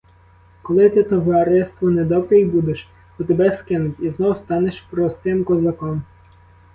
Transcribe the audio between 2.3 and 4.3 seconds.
будеш, то тебе скинуть і